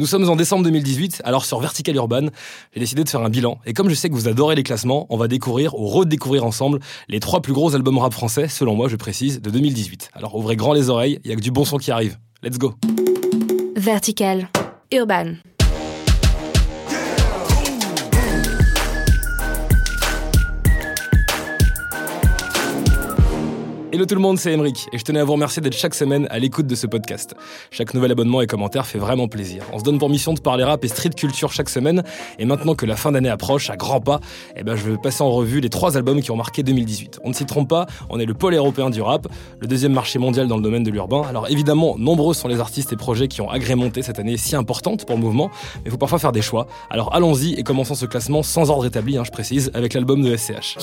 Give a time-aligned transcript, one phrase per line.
[0.00, 2.26] Nous sommes en décembre 2018, alors sur Vertical Urban,
[2.72, 3.60] j'ai décidé de faire un bilan.
[3.64, 6.80] Et comme je sais que vous adorez les classements, on va découvrir ou redécouvrir ensemble
[7.08, 10.10] les trois plus gros albums rap français, selon moi je précise, de 2018.
[10.12, 12.18] Alors ouvrez grand les oreilles, il y a que du bon son qui arrive.
[12.42, 12.74] Let's go
[13.76, 14.48] Vertical
[14.90, 15.34] Urban
[23.94, 26.26] Hello tout le monde, c'est Emeric et je tenais à vous remercier d'être chaque semaine
[26.28, 27.36] à l'écoute de ce podcast.
[27.70, 29.62] Chaque nouvel abonnement et commentaire fait vraiment plaisir.
[29.72, 32.02] On se donne pour mission de parler rap et street culture chaque semaine
[32.40, 34.18] et maintenant que la fin d'année approche à grands pas,
[34.56, 37.20] eh ben je vais passer en revue les trois albums qui ont marqué 2018.
[37.22, 39.28] On ne s'y trompe pas, on est le pôle européen du rap,
[39.60, 41.22] le deuxième marché mondial dans le domaine de l'urbain.
[41.28, 45.04] Alors évidemment, nombreux sont les artistes et projets qui ont agrémenté cette année si importante
[45.06, 46.66] pour le mouvement, mais il faut parfois faire des choix.
[46.90, 50.36] Alors allons-y et commençons ce classement sans ordre établi, hein, je précise, avec l'album de
[50.36, 50.78] SCH.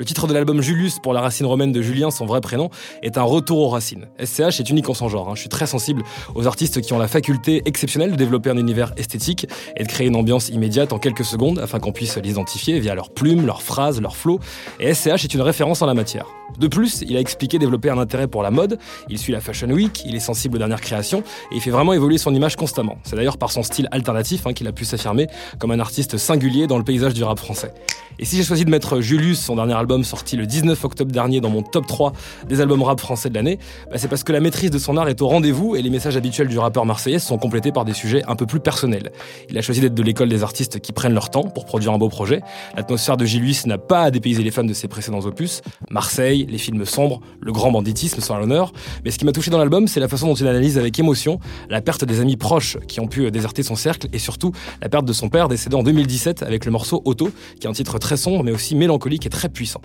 [0.00, 2.70] Le titre de l'album Julius pour la racine romaine de Julien, son vrai prénom,
[3.02, 4.06] est un retour aux racines.
[4.18, 5.28] SCH est unique en son genre.
[5.28, 5.34] Hein.
[5.34, 6.02] Je suis très sensible
[6.34, 10.06] aux artistes qui ont la faculté exceptionnelle de développer un univers esthétique et de créer
[10.06, 14.00] une ambiance immédiate en quelques secondes afin qu'on puisse l'identifier via leurs plumes, leurs phrases,
[14.00, 14.40] leurs flots.
[14.78, 16.24] Et SCH est une référence en la matière.
[16.58, 18.78] De plus, il a expliqué développer un intérêt pour la mode,
[19.10, 21.20] il suit la Fashion Week, il est sensible aux dernières créations
[21.52, 22.96] et il fait vraiment évoluer son image constamment.
[23.04, 26.66] C'est d'ailleurs par son style alternatif hein, qu'il a pu s'affirmer comme un artiste singulier
[26.66, 27.72] dans le paysage du rap français.
[28.20, 31.40] Et si j'ai choisi de mettre Julius, son dernier album sorti le 19 octobre dernier
[31.40, 32.12] dans mon top 3
[32.46, 33.58] des albums rap français de l'année,
[33.90, 36.18] bah c'est parce que la maîtrise de son art est au rendez-vous et les messages
[36.18, 39.10] habituels du rappeur marseillais sont complétés par des sujets un peu plus personnels.
[39.48, 41.98] Il a choisi d'être de l'école des artistes qui prennent leur temps pour produire un
[41.98, 42.42] beau projet.
[42.76, 45.62] L'atmosphère de Julius n'a pas à dépayser les fans de ses précédents opus.
[45.88, 48.74] Marseille, les films sombres, le grand banditisme sont à l'honneur.
[49.02, 51.40] Mais ce qui m'a touché dans l'album, c'est la façon dont il analyse avec émotion
[51.70, 55.06] la perte des amis proches qui ont pu déserter son cercle et surtout la perte
[55.06, 58.09] de son père décédé en 2017 avec le morceau Auto, qui est un titre très
[58.16, 59.80] sombre mais aussi mélancolique et très puissant.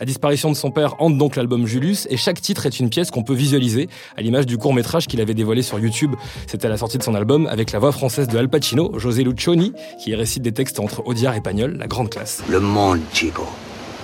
[0.00, 3.10] La disparition de son père hante donc l'album Julius et chaque titre est une pièce
[3.10, 6.14] qu'on peut visualiser à l'image du court métrage qu'il avait dévoilé sur YouTube.
[6.46, 9.24] C'était à la sortie de son album avec la voix française de Al Pacino, José
[9.24, 9.72] Lucioni,
[10.02, 12.42] qui récite des textes entre Audiard et Pagnol, la grande classe.
[12.48, 13.46] Le monde, Chico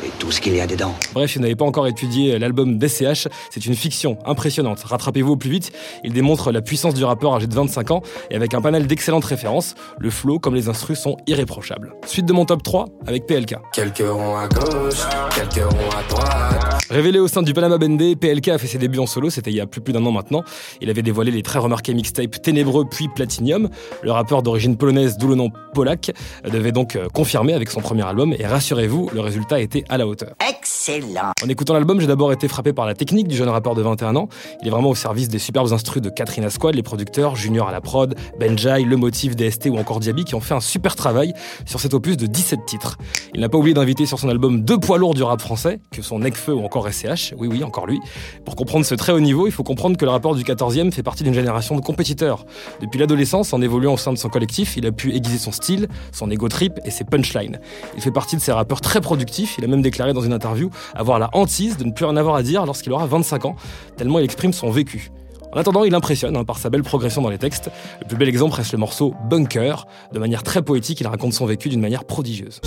[0.06, 0.94] et tout ce qu'il y a dedans.
[1.14, 4.80] Bref, si vous n'avez pas encore étudié l'album d'SCH, c'est une fiction impressionnante.
[4.84, 5.72] Rattrapez-vous au plus vite,
[6.04, 9.24] il démontre la puissance du rappeur âgé de 25 ans et avec un panel d'excellentes
[9.24, 11.94] références, le flow comme les instrus sont irréprochables.
[12.06, 13.56] Suite de mon top 3 avec PLK.
[13.72, 15.02] Quelques ronds à gauche,
[15.34, 16.84] quelques ronds à droite.
[16.88, 19.56] Révélé au sein du Panama Bendé, PLK a fait ses débuts en solo, c'était il
[19.56, 20.44] y a plus, plus d'un an maintenant.
[20.80, 23.68] Il avait dévoilé les très remarqués mixtapes Ténébreux puis Platinium.
[24.02, 26.12] Le rappeur d'origine polonaise, d'où le nom Polak,
[26.48, 30.34] devait donc confirmer avec son premier album et rassurez-vous, le résultat était à la hauteur.
[30.48, 31.32] Excellent.
[31.42, 34.14] En écoutant l'album, j'ai d'abord été frappé par la technique du jeune rappeur de 21
[34.16, 34.28] ans.
[34.60, 37.72] Il est vraiment au service des superbes instrus de Katrina Squad, les producteurs, Junior à
[37.72, 41.32] la prod, Benjai, Le Motif, DST ou encore Diaby qui ont fait un super travail
[41.64, 42.98] sur cet opus de 17 titres.
[43.34, 46.02] Il n'a pas oublié d'inviter sur son album deux poids lourds du rap français, que
[46.02, 47.98] sont Necfeu ou encore SCH, oui oui, encore lui.
[48.44, 51.02] Pour comprendre ce très haut niveau, il faut comprendre que le rappeur du 14e fait
[51.02, 52.44] partie d'une génération de compétiteurs.
[52.80, 55.88] Depuis l'adolescence, en évoluant au sein de son collectif, il a pu aiguiser son style,
[56.12, 57.60] son ego trip et ses punchlines.
[57.96, 60.70] Il fait partie de ces rappeurs très productifs, il a même déclaré dans une interview
[60.94, 63.56] avoir la hantise de ne plus rien avoir à dire lorsqu'il aura 25 ans,
[63.96, 65.10] tellement il exprime son vécu.
[65.52, 67.70] En attendant, il impressionne hein, par sa belle progression dans les textes.
[68.02, 69.86] Le plus bel exemple reste le morceau Bunker.
[70.12, 72.60] De manière très poétique, il raconte son vécu d'une manière prodigieuse.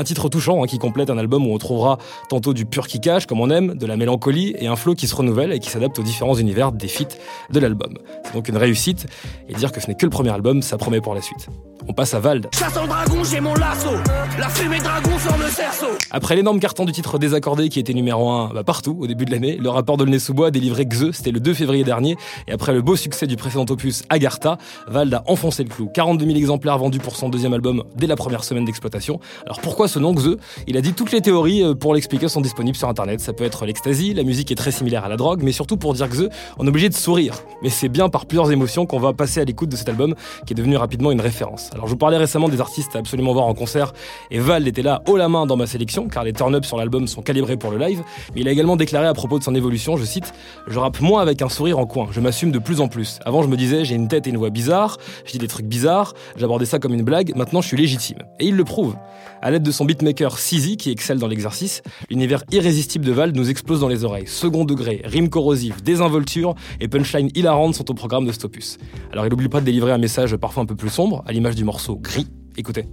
[0.00, 1.98] Un titre touchant hein, qui complète un album où on trouvera
[2.30, 5.14] tantôt du pur kickage comme on aime, de la mélancolie et un flow qui se
[5.14, 7.18] renouvelle et qui s'adapte aux différents univers des feats
[7.50, 7.98] de l'album.
[8.24, 9.04] C'est donc une réussite
[9.50, 11.50] et dire que ce n'est que le premier album, ça promet pour la suite.
[11.88, 12.48] On passe à Vald.
[12.54, 13.90] Chasse en dragon, j'ai mon lasso.
[14.38, 15.86] La fumée dragon forme le cerceau.
[16.10, 19.30] Après l'énorme carton du titre Désaccordé qui était numéro 1 bah, partout au début de
[19.30, 22.16] l'année, le rappeur de sous bois a délivré Xe, c'était le 2 février dernier,
[22.48, 24.58] et après le beau succès du précédent opus Agartha,
[24.88, 25.88] Vald a enfoncé le clou.
[25.92, 29.20] 42 000 exemplaires vendus pour son deuxième album dès la première semaine d'exploitation.
[29.46, 30.36] Alors pourquoi ce nom Xe
[30.66, 33.20] Il a dit toutes les théories euh, pour l'expliquer sont disponibles sur internet.
[33.20, 35.94] Ça peut être l'ecstasy, la musique est très similaire à la drogue, mais surtout pour
[35.94, 37.34] dire Xe, on est obligé de sourire.
[37.62, 40.14] Mais c'est bien par plusieurs émotions qu'on va passer à l'écoute de cet album
[40.46, 41.69] qui est devenu rapidement une référence.
[41.72, 43.92] Alors je vous parlais récemment des artistes à absolument voir en concert,
[44.30, 47.06] et Vald était là haut la main dans ma sélection, car les turn-ups sur l'album
[47.06, 48.02] sont calibrés pour le live,
[48.34, 50.32] mais il a également déclaré à propos de son évolution, je cite,
[50.66, 53.18] Je rappe moins avec un sourire en coin, je m'assume de plus en plus.
[53.24, 55.66] Avant je me disais j'ai une tête et une voix bizarres, je dis des trucs
[55.66, 58.18] bizarres, j'abordais ça comme une blague, maintenant je suis légitime.
[58.38, 58.96] Et il le prouve.
[59.42, 63.48] À l'aide de son beatmaker Sizi, qui excelle dans l'exercice, l'univers irrésistible de Vald nous
[63.48, 64.26] explose dans les oreilles.
[64.26, 68.78] Second degré, rime corrosive, désinvolture et punchline hilarantes sont au programme de Stopus.
[69.12, 71.54] Alors il n'oublie pas de délivrer un message parfois un peu plus sombre, à l'image
[71.64, 72.26] morceau Gris.
[72.56, 72.86] Écoutez.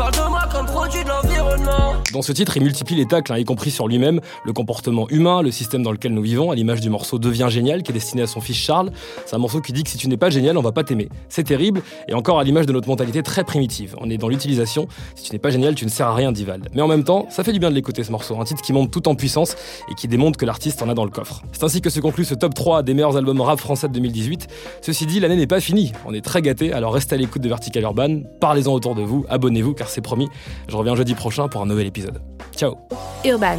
[0.00, 1.92] Parle de moi comme produit de l'environnement.
[2.14, 5.42] Dans ce titre, il multiplie les tacles, hein, y compris sur lui-même, le comportement humain,
[5.42, 8.22] le système dans lequel nous vivons, à l'image du morceau Devient génial qui est destiné
[8.22, 8.92] à son fils Charles.
[9.26, 11.10] C'est un morceau qui dit que si tu n'es pas génial, on va pas t'aimer.
[11.28, 13.94] C'est terrible, et encore à l'image de notre mentalité très primitive.
[14.00, 14.88] On est dans l'utilisation.
[15.16, 16.62] Si tu n'es pas génial, tu ne sers à rien, dit Val.
[16.74, 18.72] Mais en même temps, ça fait du bien de l'écouter ce morceau, un titre qui
[18.72, 19.54] monte tout en puissance
[19.90, 21.42] et qui démontre que l'artiste en a dans le coffre.
[21.52, 24.48] C'est ainsi que se conclut ce top 3 des meilleurs albums rap français de 2018.
[24.80, 25.92] Ceci dit, l'année n'est pas finie.
[26.06, 29.26] On est très gâtés, alors restez à l'écoute de Vertical Urban, parlez-en autour de vous,
[29.28, 30.28] abonnez-vous car c'est promis.
[30.68, 32.22] Je reviens jeudi prochain pour un nouvel épisode.
[32.56, 32.76] Ciao.
[33.24, 33.58] Urban.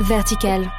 [0.00, 0.70] Vertical.